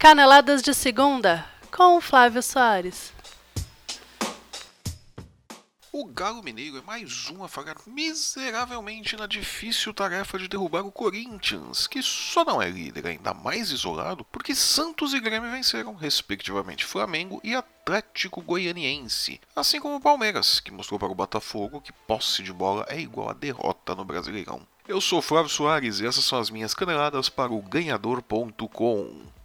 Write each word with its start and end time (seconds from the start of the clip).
Caneladas 0.00 0.62
de 0.62 0.72
Segunda, 0.74 1.44
com 1.76 2.00
Flávio 2.00 2.40
Soares. 2.40 3.12
O 5.92 6.04
Galo 6.04 6.40
Mineiro 6.40 6.78
é 6.78 6.82
mais 6.82 7.28
um 7.30 7.42
a 7.42 7.48
falhar 7.48 7.74
miseravelmente 7.84 9.16
na 9.16 9.26
difícil 9.26 9.92
tarefa 9.92 10.38
de 10.38 10.46
derrubar 10.46 10.86
o 10.86 10.92
Corinthians, 10.92 11.88
que 11.88 12.00
só 12.00 12.44
não 12.44 12.62
é 12.62 12.70
líder 12.70 13.08
ainda 13.08 13.34
mais 13.34 13.72
isolado 13.72 14.24
porque 14.26 14.54
Santos 14.54 15.12
e 15.14 15.18
Grêmio 15.18 15.50
venceram, 15.50 15.96
respectivamente, 15.96 16.84
Flamengo 16.84 17.40
e 17.42 17.56
Atlético 17.56 18.40
Goianiense, 18.40 19.40
assim 19.56 19.80
como 19.80 19.96
o 19.96 20.00
Palmeiras, 20.00 20.60
que 20.60 20.70
mostrou 20.70 21.00
para 21.00 21.10
o 21.10 21.14
Botafogo 21.16 21.80
que 21.80 21.92
posse 22.06 22.44
de 22.44 22.52
bola 22.52 22.86
é 22.88 23.00
igual 23.00 23.30
a 23.30 23.34
derrota 23.34 23.96
no 23.96 24.04
Brasileirão. 24.04 24.64
Eu 24.86 25.00
sou 25.00 25.20
Flávio 25.20 25.50
Soares 25.50 25.98
e 25.98 26.06
essas 26.06 26.24
são 26.24 26.38
as 26.38 26.50
minhas 26.50 26.72
caneladas 26.72 27.28
para 27.28 27.52
o 27.52 27.60
ganhador.com. 27.60 29.37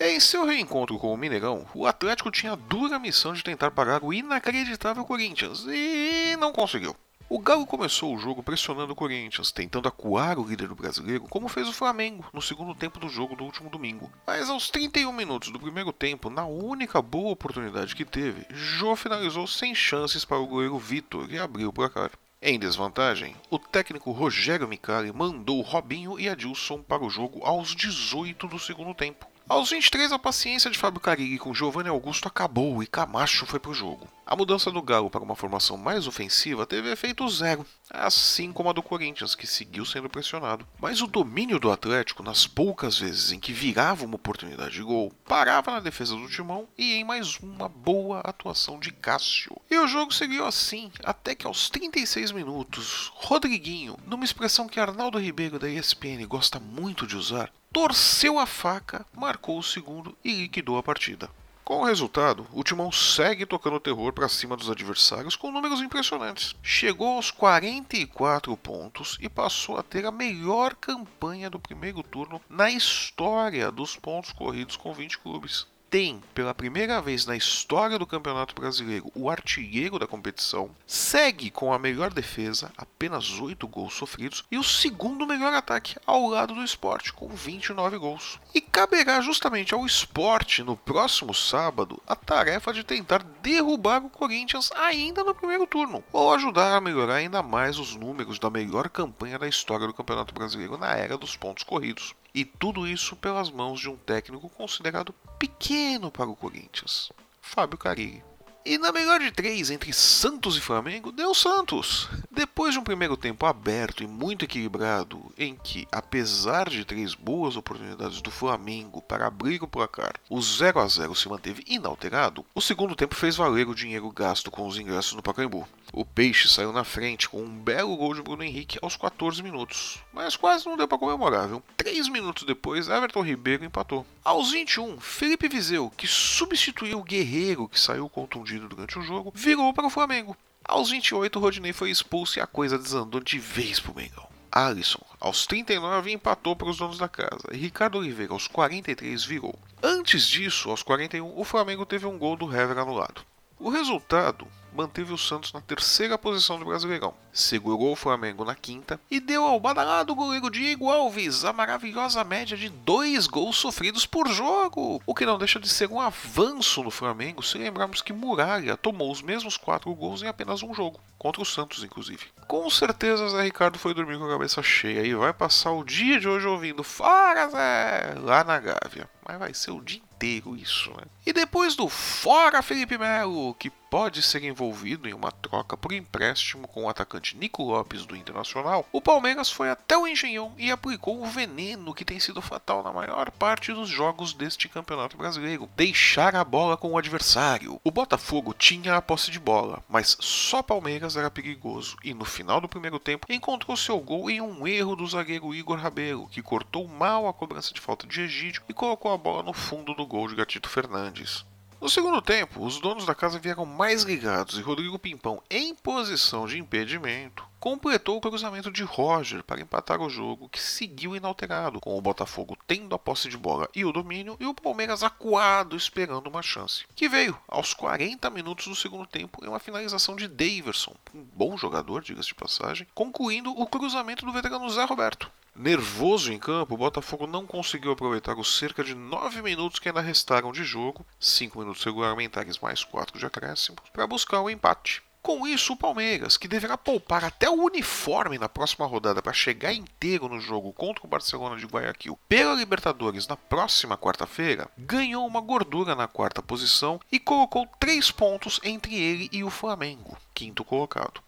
Em 0.00 0.20
seu 0.20 0.46
reencontro 0.46 0.96
com 0.96 1.12
o 1.12 1.16
Mineirão, 1.16 1.66
o 1.74 1.84
Atlético 1.84 2.30
tinha 2.30 2.52
a 2.52 2.56
dura 2.56 3.00
missão 3.00 3.32
de 3.32 3.42
tentar 3.42 3.72
parar 3.72 4.04
o 4.04 4.12
inacreditável 4.12 5.04
Corinthians 5.04 5.64
e 5.66 6.36
não 6.36 6.52
conseguiu. 6.52 6.94
O 7.28 7.40
Galo 7.40 7.66
começou 7.66 8.14
o 8.14 8.18
jogo 8.18 8.40
pressionando 8.40 8.92
o 8.92 8.96
Corinthians, 8.96 9.50
tentando 9.50 9.88
acuar 9.88 10.38
o 10.38 10.44
líder 10.44 10.68
do 10.68 10.76
brasileiro, 10.76 11.24
como 11.24 11.48
fez 11.48 11.68
o 11.68 11.72
Flamengo 11.72 12.24
no 12.32 12.40
segundo 12.40 12.76
tempo 12.76 13.00
do 13.00 13.08
jogo 13.08 13.34
do 13.34 13.42
último 13.42 13.68
domingo. 13.68 14.08
Mas 14.24 14.48
aos 14.48 14.70
31 14.70 15.12
minutos 15.12 15.50
do 15.50 15.58
primeiro 15.58 15.92
tempo, 15.92 16.30
na 16.30 16.46
única 16.46 17.02
boa 17.02 17.32
oportunidade 17.32 17.96
que 17.96 18.04
teve, 18.04 18.46
Jô 18.50 18.94
finalizou 18.94 19.48
sem 19.48 19.74
chances 19.74 20.24
para 20.24 20.38
o 20.38 20.46
goleiro 20.46 20.78
Vitor 20.78 21.26
e 21.28 21.40
abriu 21.40 21.70
o 21.70 21.72
placar. 21.72 22.12
Em 22.40 22.56
desvantagem, 22.56 23.34
o 23.50 23.58
técnico 23.58 24.12
Rogério 24.12 24.68
Micali 24.68 25.12
mandou 25.12 25.60
Robinho 25.60 26.20
e 26.20 26.28
Adilson 26.28 26.82
para 26.82 27.04
o 27.04 27.10
jogo 27.10 27.44
aos 27.44 27.74
18 27.74 28.46
do 28.46 28.60
segundo 28.60 28.94
tempo. 28.94 29.26
Aos 29.48 29.70
23, 29.70 30.12
a 30.12 30.18
paciência 30.18 30.70
de 30.70 30.76
Fábio 30.78 31.00
Carilli 31.00 31.38
com 31.38 31.54
Giovanni 31.54 31.88
Augusto 31.88 32.28
acabou 32.28 32.82
e 32.82 32.86
Camacho 32.86 33.46
foi 33.46 33.58
pro 33.58 33.72
jogo. 33.72 34.06
A 34.26 34.36
mudança 34.36 34.70
do 34.70 34.82
Galo 34.82 35.08
para 35.08 35.22
uma 35.22 35.34
formação 35.34 35.78
mais 35.78 36.06
ofensiva 36.06 36.66
teve 36.66 36.92
efeito 36.92 37.26
zero, 37.30 37.64
assim 37.88 38.52
como 38.52 38.68
a 38.68 38.74
do 38.74 38.82
Corinthians, 38.82 39.34
que 39.34 39.46
seguiu 39.46 39.86
sendo 39.86 40.10
pressionado. 40.10 40.68
Mas 40.78 41.00
o 41.00 41.06
domínio 41.06 41.58
do 41.58 41.70
Atlético, 41.70 42.22
nas 42.22 42.46
poucas 42.46 42.98
vezes 42.98 43.32
em 43.32 43.40
que 43.40 43.54
virava 43.54 44.04
uma 44.04 44.16
oportunidade 44.16 44.74
de 44.74 44.82
gol, 44.82 45.14
parava 45.24 45.70
na 45.70 45.80
defesa 45.80 46.14
do 46.14 46.28
Timão 46.28 46.68
e 46.76 46.92
em 46.92 47.04
mais 47.04 47.38
uma 47.38 47.70
boa 47.70 48.20
atuação 48.20 48.78
de 48.78 48.92
Cássio. 48.92 49.56
E 49.70 49.78
o 49.78 49.88
jogo 49.88 50.12
seguiu 50.12 50.44
assim, 50.44 50.92
até 51.02 51.34
que 51.34 51.46
aos 51.46 51.70
36 51.70 52.32
minutos, 52.32 53.10
Rodriguinho, 53.14 53.96
numa 54.04 54.26
expressão 54.26 54.68
que 54.68 54.78
Arnaldo 54.78 55.18
Ribeiro 55.18 55.58
da 55.58 55.70
ESPN 55.70 56.26
gosta 56.26 56.60
muito 56.60 57.06
de 57.06 57.16
usar, 57.16 57.50
torceu 57.72 58.38
a 58.38 58.46
faca, 58.46 59.06
marcou 59.14 59.58
o 59.58 59.62
segundo 59.62 60.16
e 60.24 60.32
liquidou 60.32 60.78
a 60.78 60.82
partida. 60.82 61.30
Com 61.64 61.82
o 61.82 61.84
resultado, 61.84 62.46
o 62.52 62.64
Timão 62.64 62.90
segue 62.90 63.44
tocando 63.44 63.78
terror 63.78 64.10
para 64.12 64.26
cima 64.26 64.56
dos 64.56 64.70
adversários 64.70 65.36
com 65.36 65.52
números 65.52 65.82
impressionantes. 65.82 66.56
Chegou 66.62 67.16
aos 67.16 67.30
44 67.30 68.56
pontos 68.56 69.18
e 69.20 69.28
passou 69.28 69.76
a 69.76 69.82
ter 69.82 70.06
a 70.06 70.10
melhor 70.10 70.74
campanha 70.74 71.50
do 71.50 71.58
primeiro 71.58 72.02
turno 72.02 72.40
na 72.48 72.70
história 72.70 73.70
dos 73.70 73.96
pontos 73.96 74.32
corridos 74.32 74.76
com 74.76 74.94
20 74.94 75.18
clubes 75.18 75.66
tem, 75.90 76.22
pela 76.34 76.54
primeira 76.54 77.00
vez 77.00 77.24
na 77.24 77.36
história 77.36 77.98
do 77.98 78.06
Campeonato 78.06 78.54
Brasileiro, 78.54 79.10
o 79.14 79.30
artilheiro 79.30 79.98
da 79.98 80.06
competição, 80.06 80.70
segue 80.86 81.50
com 81.50 81.72
a 81.72 81.78
melhor 81.78 82.12
defesa, 82.12 82.70
apenas 82.76 83.40
8 83.40 83.66
gols 83.66 83.94
sofridos, 83.94 84.44
e 84.50 84.58
o 84.58 84.62
segundo 84.62 85.26
melhor 85.26 85.52
ataque 85.52 85.96
ao 86.06 86.28
lado 86.28 86.54
do 86.54 86.62
esporte, 86.62 87.12
com 87.12 87.28
29 87.28 87.96
gols. 87.98 88.38
E 88.54 88.60
caberá 88.60 89.20
justamente 89.20 89.72
ao 89.72 89.86
esporte, 89.86 90.62
no 90.62 90.76
próximo 90.76 91.32
sábado, 91.32 92.00
a 92.06 92.14
tarefa 92.14 92.72
de 92.72 92.84
tentar 92.84 93.22
derrubar 93.42 94.04
o 94.04 94.10
Corinthians 94.10 94.70
ainda 94.72 95.24
no 95.24 95.34
primeiro 95.34 95.66
turno, 95.66 96.04
ou 96.12 96.34
ajudar 96.34 96.76
a 96.76 96.80
melhorar 96.80 97.16
ainda 97.16 97.42
mais 97.42 97.78
os 97.78 97.96
números 97.96 98.38
da 98.38 98.50
melhor 98.50 98.88
campanha 98.90 99.38
da 99.38 99.48
história 99.48 99.86
do 99.86 99.94
Campeonato 99.94 100.34
Brasileiro 100.34 100.76
na 100.76 100.94
era 100.94 101.16
dos 101.16 101.36
pontos 101.36 101.64
corridos. 101.64 102.14
E 102.34 102.44
tudo 102.44 102.86
isso 102.86 103.16
pelas 103.16 103.50
mãos 103.50 103.80
de 103.80 103.88
um 103.88 103.96
técnico 103.96 104.48
considerado 104.50 105.12
pequeno 105.38 106.10
para 106.10 106.28
o 106.28 106.36
Corinthians, 106.36 107.10
Fábio 107.40 107.78
Carilli. 107.78 108.22
E 108.68 108.76
na 108.76 108.92
melhor 108.92 109.18
de 109.18 109.30
três, 109.30 109.70
entre 109.70 109.94
Santos 109.94 110.54
e 110.54 110.60
Flamengo, 110.60 111.10
deu 111.10 111.32
Santos. 111.32 112.06
Depois 112.30 112.74
de 112.74 112.78
um 112.78 112.84
primeiro 112.84 113.16
tempo 113.16 113.46
aberto 113.46 114.02
e 114.02 114.06
muito 114.06 114.44
equilibrado, 114.44 115.32
em 115.38 115.56
que, 115.56 115.88
apesar 115.90 116.68
de 116.68 116.84
três 116.84 117.14
boas 117.14 117.56
oportunidades 117.56 118.20
do 118.20 118.30
Flamengo 118.30 119.00
para 119.00 119.26
abrir 119.26 119.62
o 119.62 119.66
placar, 119.66 120.12
o 120.28 120.38
0 120.42 120.80
a 120.80 120.86
0 120.86 121.14
se 121.14 121.30
manteve 121.30 121.64
inalterado, 121.66 122.44
o 122.54 122.60
segundo 122.60 122.94
tempo 122.94 123.14
fez 123.14 123.36
valer 123.36 123.66
o 123.66 123.74
dinheiro 123.74 124.10
gasto 124.10 124.50
com 124.50 124.66
os 124.66 124.78
ingressos 124.78 125.14
no 125.14 125.22
Pacaembu. 125.22 125.66
O 125.90 126.04
Peixe 126.04 126.48
saiu 126.48 126.70
na 126.70 126.84
frente 126.84 127.26
com 127.26 127.40
um 127.40 127.48
belo 127.48 127.96
gol 127.96 128.12
de 128.12 128.20
Bruno 128.20 128.44
Henrique 128.44 128.78
aos 128.82 128.94
14 128.96 129.42
minutos, 129.42 129.98
mas 130.12 130.36
quase 130.36 130.66
não 130.66 130.76
deu 130.76 130.86
para 130.86 130.98
comemorar, 130.98 131.48
viu? 131.48 131.62
Três 131.78 132.08
minutos 132.10 132.44
depois, 132.44 132.88
Everton 132.88 133.22
Ribeiro 133.22 133.64
empatou. 133.64 134.06
Aos 134.22 134.50
21, 134.50 135.00
Felipe 135.00 135.48
Vizeu, 135.48 135.90
que 135.96 136.06
substituiu 136.06 136.98
o 136.98 137.04
Guerreiro 137.04 137.66
que 137.66 137.80
saiu 137.80 138.06
contundido 138.10 138.57
durante 138.66 138.98
o 138.98 139.02
jogo, 139.02 139.32
virou 139.34 139.72
para 139.72 139.86
o 139.86 139.90
Flamengo. 139.90 140.36
Aos 140.64 140.90
28, 140.90 141.38
Rodinei 141.38 141.72
foi 141.72 141.90
expulso 141.90 142.38
e 142.38 142.42
a 142.42 142.46
coisa 142.46 142.78
desandou 142.78 143.20
de 143.20 143.38
vez 143.38 143.78
pro 143.78 143.94
Mengão. 143.94 144.26
Alisson, 144.50 145.04
aos 145.20 145.46
39, 145.46 146.10
empatou 146.10 146.56
para 146.56 146.68
os 146.68 146.78
donos 146.78 146.98
da 146.98 147.08
casa 147.08 147.44
e 147.52 147.56
Ricardo 147.56 147.98
Oliveira, 147.98 148.32
aos 148.32 148.48
43, 148.48 149.24
virou. 149.24 149.58
Antes 149.82 150.26
disso, 150.26 150.70
aos 150.70 150.82
41, 150.82 151.38
o 151.38 151.44
Flamengo 151.44 151.86
teve 151.86 152.06
um 152.06 152.18
gol 152.18 152.36
do 152.36 152.52
Hever 152.52 152.78
anulado. 152.78 153.22
O 153.58 153.68
resultado 153.68 154.48
manteve 154.78 155.12
o 155.12 155.18
Santos 155.18 155.52
na 155.52 155.60
terceira 155.60 156.16
posição 156.16 156.56
do 156.56 156.64
Brasileirão, 156.64 157.12
segurou 157.32 157.90
o 157.90 157.96
Flamengo 157.96 158.44
na 158.44 158.54
quinta 158.54 159.00
e 159.10 159.18
deu 159.18 159.44
ao 159.44 159.58
badalado 159.58 160.14
goleiro 160.14 160.48
Diego 160.48 160.88
Alves 160.88 161.44
a 161.44 161.52
maravilhosa 161.52 162.22
média 162.22 162.56
de 162.56 162.68
dois 162.68 163.26
gols 163.26 163.56
sofridos 163.56 164.06
por 164.06 164.28
jogo, 164.28 165.02
o 165.04 165.14
que 165.16 165.26
não 165.26 165.36
deixa 165.36 165.58
de 165.58 165.68
ser 165.68 165.90
um 165.90 166.00
avanço 166.00 166.84
no 166.84 166.92
Flamengo 166.92 167.42
se 167.42 167.58
lembrarmos 167.58 168.00
que 168.00 168.12
Muralha 168.12 168.76
tomou 168.76 169.10
os 169.10 169.20
mesmos 169.20 169.56
quatro 169.56 169.92
gols 169.96 170.22
em 170.22 170.28
apenas 170.28 170.62
um 170.62 170.72
jogo, 170.72 171.00
contra 171.18 171.42
o 171.42 171.46
Santos 171.46 171.82
inclusive. 171.82 172.26
Com 172.46 172.70
certeza 172.70 173.28
Zé 173.30 173.42
Ricardo 173.42 173.80
foi 173.80 173.92
dormir 173.94 174.16
com 174.16 174.26
a 174.26 174.32
cabeça 174.32 174.62
cheia 174.62 175.04
e 175.04 175.12
vai 175.12 175.32
passar 175.32 175.72
o 175.72 175.82
dia 175.82 176.20
de 176.20 176.28
hoje 176.28 176.46
ouvindo 176.46 176.84
Fora 176.84 177.48
Zé! 177.48 178.14
lá 178.20 178.44
na 178.44 178.60
Gávea, 178.60 179.10
mas 179.26 179.38
vai 179.40 179.52
ser 179.52 179.72
o 179.72 179.80
dia 179.80 180.00
inteiro 180.18 180.56
isso, 180.56 180.90
né? 180.90 181.04
E 181.26 181.32
depois 181.32 181.74
do 181.74 181.88
Fora 181.88 182.62
Felipe 182.62 182.96
Melo, 182.96 183.54
que 183.54 183.72
pode 183.90 184.22
ser 184.22 184.44
envolvido 184.44 185.08
em 185.08 185.14
uma 185.14 185.32
troca 185.32 185.76
por 185.76 185.92
empréstimo 185.92 186.68
com 186.68 186.84
o 186.84 186.88
atacante 186.88 187.36
Nico 187.36 187.62
Lopes 187.62 188.06
do 188.06 188.16
Internacional, 188.16 188.86
o 188.92 189.00
Palmeiras 189.00 189.50
foi 189.50 189.70
até 189.70 189.96
o 189.96 190.06
Engenhão 190.06 190.52
e 190.56 190.70
aplicou 190.70 191.22
o 191.22 191.26
veneno 191.26 191.94
que 191.94 192.04
tem 192.04 192.20
sido 192.20 192.42
fatal 192.42 192.82
na 192.82 192.92
maior 192.92 193.30
parte 193.30 193.72
dos 193.72 193.88
jogos 193.88 194.32
deste 194.32 194.68
Campeonato 194.68 195.16
Brasileiro: 195.16 195.68
deixar 195.76 196.36
a 196.36 196.44
bola 196.44 196.76
com 196.76 196.92
o 196.92 196.98
adversário. 196.98 197.80
O 197.82 197.90
Botafogo 197.90 198.54
tinha 198.54 198.96
a 198.96 199.02
posse 199.02 199.30
de 199.30 199.38
bola, 199.38 199.82
mas 199.88 200.16
só 200.20 200.62
Palmeiras 200.62 201.16
era 201.16 201.30
perigoso 201.30 201.96
e 202.04 202.12
no 202.12 202.24
final 202.24 202.60
do 202.60 202.68
primeiro 202.68 202.98
tempo 202.98 203.26
encontrou 203.30 203.76
seu 203.76 203.98
gol 204.00 204.30
em 204.30 204.40
um 204.40 204.66
erro 204.66 204.96
do 204.96 205.06
zagueiro 205.06 205.54
Igor 205.54 205.78
Rabelo, 205.78 206.28
que 206.28 206.42
cortou 206.42 206.86
mal 206.86 207.26
a 207.26 207.32
cobrança 207.32 207.72
de 207.72 207.80
falta 207.80 208.06
de 208.06 208.20
Egídio 208.20 208.62
e 208.68 208.74
colocou 208.74 209.12
a 209.12 209.18
bola 209.18 209.42
no 209.42 209.52
fundo 209.52 209.94
do 209.94 210.06
gol 210.06 210.28
de 210.28 210.34
Gatito 210.34 210.68
Fernandes. 210.68 211.44
No 211.80 211.88
segundo 211.88 212.20
tempo, 212.20 212.66
os 212.66 212.80
donos 212.80 213.06
da 213.06 213.14
casa 213.14 213.38
vieram 213.38 213.64
mais 213.64 214.02
ligados 214.02 214.58
e 214.58 214.62
Rodrigo 214.62 214.98
Pimpão, 214.98 215.40
em 215.48 215.72
posição 215.76 216.44
de 216.44 216.58
impedimento, 216.58 217.46
completou 217.60 218.16
o 218.16 218.20
cruzamento 218.20 218.68
de 218.68 218.82
Roger 218.82 219.44
para 219.44 219.60
empatar 219.60 220.00
o 220.00 220.10
jogo, 220.10 220.48
que 220.48 220.60
seguiu 220.60 221.14
inalterado, 221.14 221.78
com 221.78 221.96
o 221.96 222.00
Botafogo 222.00 222.58
tendo 222.66 222.96
a 222.96 222.98
posse 222.98 223.28
de 223.28 223.36
bola 223.38 223.68
e 223.76 223.84
o 223.84 223.92
domínio 223.92 224.36
e 224.40 224.46
o 224.46 224.54
Palmeiras 224.54 225.04
acuado 225.04 225.76
esperando 225.76 226.26
uma 226.26 226.42
chance, 226.42 226.84
que 226.96 227.08
veio 227.08 227.38
aos 227.46 227.72
40 227.72 228.28
minutos 228.28 228.66
do 228.66 228.74
segundo 228.74 229.06
tempo 229.06 229.44
em 229.44 229.48
uma 229.48 229.60
finalização 229.60 230.16
de 230.16 230.26
Daverson, 230.26 230.96
um 231.14 231.22
bom 231.32 231.56
jogador, 231.56 232.02
diga-se 232.02 232.28
de 232.28 232.34
passagem, 232.34 232.88
concluindo 232.92 233.52
o 233.52 233.66
cruzamento 233.68 234.26
do 234.26 234.32
veterano 234.32 234.68
Zé 234.68 234.84
Roberto. 234.84 235.30
Nervoso 235.58 236.32
em 236.32 236.38
campo, 236.38 236.74
o 236.74 236.78
Botafogo 236.78 237.26
não 237.26 237.44
conseguiu 237.44 237.90
aproveitar 237.90 238.38
os 238.38 238.56
cerca 238.56 238.84
de 238.84 238.94
9 238.94 239.42
minutos 239.42 239.80
que 239.80 239.88
ainda 239.88 240.00
restaram 240.00 240.52
de 240.52 240.62
jogo, 240.62 241.04
5 241.18 241.58
minutos 241.58 241.82
regulamentares 241.82 242.60
mais 242.60 242.84
4 242.84 243.18
de 243.18 243.26
acréscimo, 243.26 243.76
para 243.92 244.06
buscar 244.06 244.40
o 244.40 244.48
empate. 244.48 245.02
Com 245.20 245.44
isso, 245.44 245.72
o 245.72 245.76
Palmeiras, 245.76 246.36
que 246.36 246.46
deverá 246.46 246.78
poupar 246.78 247.24
até 247.24 247.50
o 247.50 247.64
uniforme 247.64 248.38
na 248.38 248.48
próxima 248.48 248.86
rodada 248.86 249.20
para 249.20 249.32
chegar 249.32 249.72
inteiro 249.72 250.28
no 250.28 250.38
jogo 250.38 250.72
contra 250.72 251.04
o 251.04 251.08
Barcelona 251.08 251.56
de 251.56 251.66
Guayaquil 251.66 252.16
pela 252.28 252.54
Libertadores 252.54 253.26
na 253.26 253.36
próxima 253.36 253.98
quarta-feira, 253.98 254.70
ganhou 254.78 255.26
uma 255.26 255.40
gordura 255.40 255.96
na 255.96 256.06
quarta 256.06 256.40
posição 256.40 257.00
e 257.10 257.18
colocou 257.18 257.66
3 257.80 258.12
pontos 258.12 258.60
entre 258.62 258.94
ele 258.94 259.28
e 259.32 259.42
o 259.42 259.50
Flamengo, 259.50 260.16
quinto 260.32 260.64
colocado. 260.64 261.20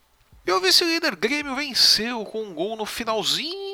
E 0.46 0.52
o 0.52 0.60
vice-líder 0.60 1.16
Grêmio 1.16 1.54
venceu 1.56 2.24
com 2.24 2.44
um 2.44 2.54
gol 2.54 2.76
no 2.76 2.86
finalzinho 2.86 3.69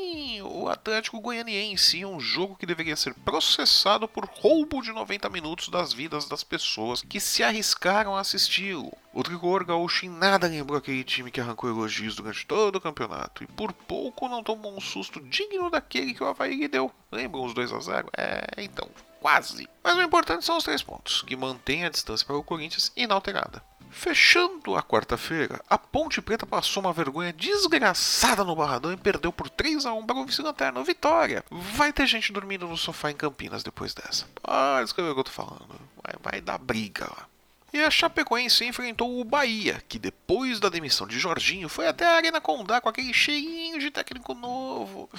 o 0.47 0.69
Atlético 0.69 1.21
Goianiense 1.21 1.99
em 1.99 2.05
um 2.05 2.21
jogo 2.21 2.57
que 2.57 2.67
deveria 2.67 2.97
ser 2.97 3.15
processado 3.15 4.09
por 4.09 4.27
roubo 4.27 4.81
de 4.81 4.93
90 4.93 5.29
minutos 5.29 5.69
das 5.69 5.93
vidas 5.93 6.29
das 6.29 6.45
pessoas 6.45 7.03
que 7.03 7.21
se 7.21 7.43
arriscaram 7.43 8.17
a 8.17 8.21
assisti-lo. 8.21 8.93
O 9.13 9.23
tricolor 9.23 9.65
gaúcho 9.65 10.07
em 10.07 10.09
nada 10.09 10.47
lembrou 10.47 10.79
aquele 10.79 11.03
time 11.03 11.31
que 11.31 11.41
arrancou 11.41 11.71
elogios 11.71 12.15
durante 12.15 12.47
todo 12.47 12.77
o 12.77 12.81
campeonato 12.81 13.43
e 13.43 13.47
por 13.47 13.73
pouco 13.73 14.29
não 14.29 14.43
tomou 14.43 14.77
um 14.77 14.81
susto 14.81 15.21
digno 15.21 15.71
daquele 15.71 16.15
que 16.15 16.23
o 16.23 16.27
Havaí 16.27 16.55
lhe 16.55 16.69
deu. 16.69 16.91
Lembram 17.11 17.45
os 17.45 17.55
2 17.55 17.73
a 17.73 17.81
0 17.81 18.09
É, 18.17 18.47
então, 18.59 18.89
quase. 19.21 19.69
Mas 19.83 19.97
o 19.97 20.03
importante 20.03 20.45
são 20.45 20.57
os 20.57 20.65
três 20.65 20.83
pontos, 20.83 21.23
que 21.23 21.37
mantém 21.37 21.85
a 21.85 21.91
distância 21.91 22.27
para 22.27 22.37
o 22.37 22.45
Corinthians 22.45 22.93
inalterada. 22.97 23.63
Fechando 23.91 24.77
a 24.77 24.83
quarta-feira, 24.83 25.61
a 25.69 25.79
Ponte 25.79 26.21
Preta 26.21 26.47
passou 26.47 26.83
uma 26.83 26.93
vergonha 26.93 27.33
desgraçada 27.33 28.45
no 28.45 28.55
Barradão 28.55 28.93
e 28.93 28.97
perdeu 28.97 29.33
por 29.33 29.49
3 29.49 29.87
a 29.87 29.93
1 29.93 30.07
para 30.07 30.17
o 30.17 30.25
vice-lanterna 30.25 30.83
Vitória. 30.85 31.45
Vai 31.51 31.93
ter 31.93 32.07
gente 32.07 32.33
dormindo 32.33 32.67
no 32.69 32.77
sofá 32.77 33.11
em 33.11 33.17
Campinas 33.17 33.63
depois 33.63 33.95
dessa. 33.95 34.27
Pode 34.43 34.85
escrever 34.85 35.11
o 35.11 35.15
que 35.15 35.21
eu 35.21 35.25
tô 35.25 35.31
falando. 35.31 35.81
Vai, 36.03 36.33
vai 36.33 36.41
dar 36.41 36.59
briga 36.59 37.07
lá. 37.07 37.27
E 37.77 37.85
a 37.85 37.91
Chapecoense 37.91 38.65
enfrentou 38.65 39.21
o 39.21 39.25
Bahia, 39.25 39.85
que 39.87 39.99
depois 39.99 40.59
da 40.59 40.71
demissão 40.71 41.07
de 41.07 41.19
Jorginho 41.19 41.69
foi 41.69 41.87
até 41.87 42.07
a 42.07 42.17
Arena 42.17 42.41
Condá 42.41 42.81
com 42.81 42.89
aquele 42.89 43.13
cheirinho 43.13 43.79
de 43.79 43.91
técnico 43.91 44.33
novo. 44.33 45.11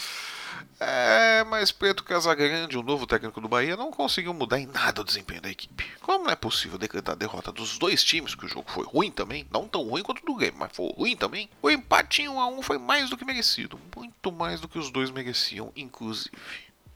É, 0.80 1.44
mas 1.44 1.72
Preto 1.72 2.04
Casagrande, 2.04 2.76
o 2.76 2.82
novo 2.82 3.06
técnico 3.06 3.40
do 3.40 3.48
Bahia, 3.48 3.78
não 3.78 3.92
conseguiu 3.92 4.34
mudar 4.34 4.60
em 4.60 4.66
nada 4.66 5.02
o 5.02 5.04
desempenho 5.04 5.40
da 5.40 5.52
equipe. 5.52 5.86
Como 6.02 6.24
não 6.26 6.32
é 6.32 6.36
possível 6.36 6.80
decretar 6.80 7.14
a 7.14 7.18
derrota 7.18 7.52
dos 7.52 7.78
dois 7.78 8.04
times, 8.04 8.34
que 8.34 8.48
o 8.48 8.50
jogo 8.50 8.72
foi 8.72 8.86
ruim 8.86 9.12
também, 9.12 9.46
não 9.52 9.68
tão 9.68 9.84
ruim 9.84 10.02
quanto 10.02 10.26
do 10.26 10.34
Grêmio, 10.34 10.60
mas 10.60 10.72
foi 10.76 10.92
ruim 10.98 11.16
também, 11.16 11.48
o 11.62 11.70
empate 11.70 12.24
em 12.24 12.28
1 12.28 12.40
a 12.40 12.48
1 12.48 12.62
foi 12.64 12.80
mais 12.80 13.08
do 13.08 13.18
que 13.18 13.24
merecido, 13.24 13.80
muito 13.96 14.32
mais 14.32 14.60
do 14.60 14.68
que 14.68 14.80
os 14.80 14.90
dois 14.90 15.12
mereciam, 15.12 15.72
inclusive. 15.76 16.32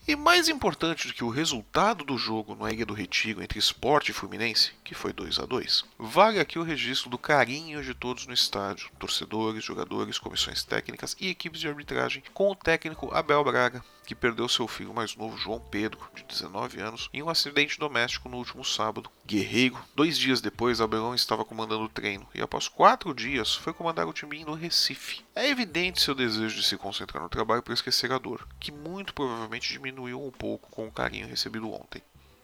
E 0.08 0.16
mais 0.16 0.50
importante 0.50 1.08
do 1.08 1.14
que 1.14 1.24
o 1.24 1.30
resultado 1.30 2.04
do 2.04 2.18
jogo 2.18 2.56
no 2.56 2.68
Ilha 2.68 2.88
do 2.88 2.94
Retiro 2.94 3.42
entre 3.42 3.60
Sport 3.60 4.10
e 4.10 4.14
Fluminense, 4.14 4.72
que 4.84 4.96
foi 4.96 5.14
2 5.14 5.38
a 5.38 5.46
2 5.46 5.86
vale 6.00 6.40
aqui 6.40 6.58
o 6.58 6.64
registro 6.64 7.08
do 7.08 7.20
carinho 7.20 7.84
de 7.84 7.94
todos 7.94 8.26
no 8.26 8.34
estádio, 8.34 8.90
torcedores, 8.98 9.64
jogadores, 9.64 10.18
comissões 10.18 10.64
técnicas 10.64 11.16
e 11.20 11.30
equipes 11.30 11.60
de 11.60 11.68
arbitragem, 11.68 12.24
com 12.34 12.50
o 12.50 12.56
técnico 12.56 13.14
Abel 13.14 13.44
Braga, 13.44 13.84
que 14.12 14.16
perdeu 14.16 14.50
seu 14.50 14.68
filho 14.68 14.94
mais 14.94 15.16
novo, 15.16 15.38
João 15.38 15.58
Pedro, 15.58 15.98
de 16.14 16.24
19 16.24 16.82
anos, 16.82 17.10
em 17.14 17.24
um 17.24 17.30
acidente 17.30 17.80
doméstico 17.80 18.28
no 18.28 18.36
último 18.36 18.66
sábado. 18.66 19.10
Guerreiro, 19.26 19.78
dois 19.96 20.18
dias 20.18 20.42
depois, 20.42 20.82
Abelão 20.82 21.16
estava 21.16 21.46
comandando 21.46 21.86
o 21.86 21.90
treino 21.90 22.28
e, 22.36 22.42
após 22.42 22.68
quatro 22.68 23.14
dias, 23.14 23.56
foi 23.56 23.74
comandar 23.74 24.06
o 24.06 24.12
time 24.12 24.44
no 24.44 24.54
Recife. 24.54 25.24
É 25.34 25.48
evidente 25.48 26.02
seu 26.02 26.14
desejo 26.14 26.58
de 26.58 26.64
se 26.64 26.76
concentrar 26.76 27.24
no 27.24 27.30
trabalho 27.30 27.64
para 27.64 27.74
esquecer 27.74 28.12
a 28.12 28.18
dor, 28.18 28.46
que 28.60 28.70
muito 28.70 29.14
provavelmente 29.14 29.72
diminuiu 29.72 30.22
um 30.22 30.32
pouco 30.32 30.70
com 30.70 30.86
o 30.90 30.92
carinho 30.92 31.30
recebido 31.30 31.72
ontem. 31.72 32.04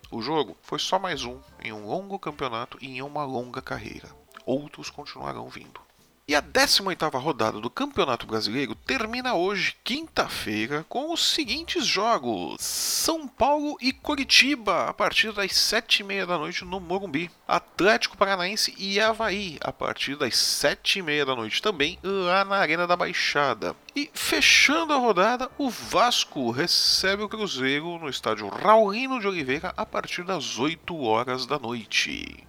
O 0.09 0.21
jogo 0.21 0.55
foi 0.61 0.79
só 0.79 0.97
mais 0.97 1.25
um 1.25 1.37
em 1.61 1.73
um 1.73 1.85
longo 1.85 2.17
campeonato 2.17 2.77
e 2.79 2.87
em 2.87 3.01
uma 3.01 3.25
longa 3.25 3.61
carreira. 3.61 4.07
Outros 4.45 4.89
continuarão 4.89 5.49
vindo. 5.49 5.81
E 6.29 6.35
a 6.35 6.41
18ª 6.41 7.17
rodada 7.21 7.61
do 7.61 7.69
Campeonato 7.69 8.27
Brasileiro 8.27 8.75
termina 8.75 9.33
hoje, 9.33 9.77
quinta-feira, 9.81 10.85
com 10.89 11.13
os 11.13 11.25
seguintes 11.25 11.85
jogos: 11.85 12.57
São 12.59 13.25
Paulo 13.25 13.77
e 13.79 13.93
Curitiba, 13.93 14.89
a 14.89 14.93
partir 14.93 15.31
das 15.31 15.51
7h30 15.51 16.25
da 16.25 16.37
noite 16.37 16.65
no 16.65 16.81
Morumbi. 16.81 17.31
Atlético 17.47 18.17
Paranaense 18.17 18.75
e 18.77 18.99
Havaí, 18.99 19.57
a 19.61 19.71
partir 19.71 20.17
das 20.17 20.33
7h30 20.33 21.23
da 21.23 21.33
noite 21.33 21.61
também, 21.61 21.97
lá 22.03 22.43
na 22.43 22.57
Arena 22.57 22.85
da 22.85 22.97
Baixada. 22.97 23.73
E 23.95 24.11
fechando 24.13 24.91
a 24.91 24.97
rodada, 24.97 25.49
o 25.57 25.69
Vasco 25.69 26.51
recebe 26.51 27.23
o 27.23 27.29
Cruzeiro 27.29 27.97
no 27.99 28.09
estádio 28.09 28.49
Raulino 28.49 29.21
de 29.21 29.27
Oliveira 29.29 29.73
a 29.77 29.85
partir 29.85 30.25
das 30.25 30.59
8 30.59 30.93
horas 30.93 31.45
da 31.45 31.57
noite. 31.57 32.46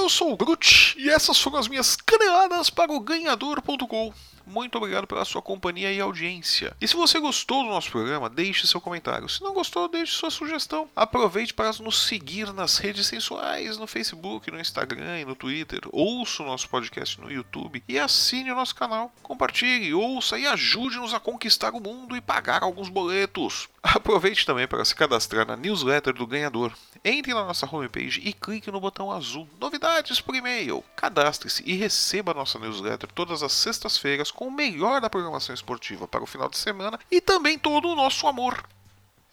Eu 0.00 0.08
sou 0.08 0.32
o 0.32 0.36
Groot 0.36 0.94
e 0.98 1.10
essas 1.10 1.38
foram 1.38 1.58
as 1.58 1.68
minhas 1.68 1.94
caneladas 1.94 2.70
para 2.70 2.90
o 2.90 2.98
ganhador.com. 3.00 4.10
Muito 4.50 4.76
obrigado 4.78 5.06
pela 5.06 5.24
sua 5.24 5.40
companhia 5.40 5.92
e 5.92 6.00
audiência. 6.00 6.76
E 6.80 6.88
se 6.88 6.96
você 6.96 7.20
gostou 7.20 7.62
do 7.62 7.70
nosso 7.70 7.88
programa, 7.88 8.28
deixe 8.28 8.66
seu 8.66 8.80
comentário. 8.80 9.28
Se 9.28 9.40
não 9.40 9.54
gostou, 9.54 9.88
deixe 9.88 10.12
sua 10.12 10.30
sugestão. 10.30 10.88
Aproveite 10.94 11.54
para 11.54 11.70
nos 11.80 12.08
seguir 12.08 12.52
nas 12.52 12.78
redes 12.78 13.06
sensuais, 13.06 13.78
no 13.78 13.86
Facebook, 13.86 14.50
no 14.50 14.60
Instagram 14.60 15.20
e 15.20 15.24
no 15.24 15.36
Twitter. 15.36 15.80
Ouça 15.92 16.42
o 16.42 16.46
nosso 16.46 16.68
podcast 16.68 17.20
no 17.20 17.30
YouTube 17.30 17.82
e 17.88 17.96
assine 17.96 18.50
o 18.50 18.56
nosso 18.56 18.74
canal. 18.74 19.12
Compartilhe, 19.22 19.94
ouça 19.94 20.36
e 20.36 20.46
ajude-nos 20.46 21.14
a 21.14 21.20
conquistar 21.20 21.72
o 21.72 21.80
mundo 21.80 22.16
e 22.16 22.20
pagar 22.20 22.64
alguns 22.64 22.88
boletos. 22.88 23.68
Aproveite 23.82 24.44
também 24.44 24.66
para 24.66 24.84
se 24.84 24.94
cadastrar 24.94 25.46
na 25.46 25.56
newsletter 25.56 26.12
do 26.12 26.26
ganhador. 26.26 26.72
Entre 27.04 27.32
na 27.32 27.44
nossa 27.44 27.66
homepage 27.66 28.20
e 28.22 28.32
clique 28.32 28.70
no 28.70 28.80
botão 28.80 29.10
azul 29.10 29.48
Novidades 29.58 30.20
por 30.20 30.34
e-mail. 30.34 30.84
Cadastre-se 30.96 31.62
e 31.64 31.74
receba 31.74 32.32
a 32.32 32.34
nossa 32.34 32.58
newsletter 32.58 33.10
todas 33.12 33.42
as 33.42 33.52
sextas-feiras 33.52 34.30
com 34.40 34.48
o 34.48 34.50
melhor 34.50 35.02
da 35.02 35.10
programação 35.10 35.54
esportiva 35.54 36.08
para 36.08 36.24
o 36.24 36.26
final 36.26 36.48
de 36.48 36.56
semana 36.56 36.98
e 37.10 37.20
também 37.20 37.58
todo 37.58 37.86
o 37.88 37.94
nosso 37.94 38.26
amor. 38.26 38.64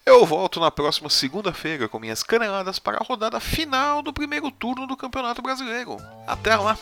Eu 0.04 0.26
volto 0.26 0.60
na 0.60 0.70
próxima 0.70 1.08
segunda-feira 1.08 1.88
com 1.88 1.98
minhas 1.98 2.22
caneladas 2.22 2.78
para 2.78 2.98
a 2.98 3.02
rodada 3.02 3.40
final 3.40 4.02
do 4.02 4.12
primeiro 4.12 4.50
turno 4.50 4.86
do 4.86 4.98
Campeonato 4.98 5.40
Brasileiro. 5.40 5.96
Até 6.26 6.54
lá! 6.56 6.76